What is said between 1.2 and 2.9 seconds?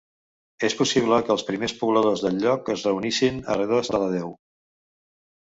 que els primers pobladors del lloc es